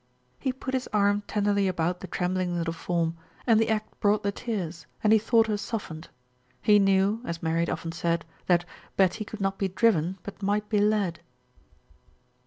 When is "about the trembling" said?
1.67-2.57